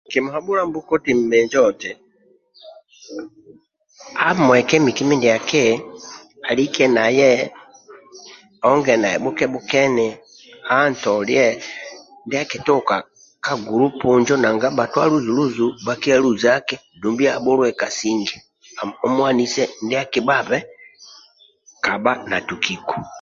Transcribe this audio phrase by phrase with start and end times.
[0.07, 1.89] Nkimuhabura nbhokoti minjo nti
[4.27, 5.63] amweke miki midiaki
[6.49, 7.29] alike naye
[8.63, 10.07] ahoge naye bhuke bhukeni
[10.75, 11.45] atolie
[12.25, 12.95] ndia kituka
[13.45, 18.35] ka gulupu njo nanga bhatwa luzu luzu bha kia luzaki dubhi ye abhuluwe kasinge
[19.05, 20.59] omuhanise ndia kibhaga nakibhabhe
[21.83, 22.95] kabha nantukiku